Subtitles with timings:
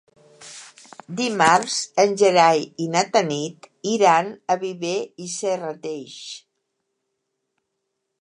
[1.17, 4.95] Dimarts en Gerai i na Tanit iran a Viver
[5.27, 6.17] i Serrateix.